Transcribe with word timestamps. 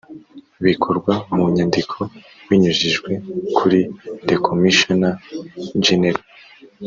bikorwa 0.65 1.13
mu 1.35 1.43
nyandiko 1.55 1.97
binyujijwe 2.47 3.11
kuri 3.57 3.79
the 4.27 4.35
Commissioner 4.47 5.13
General 5.85 6.21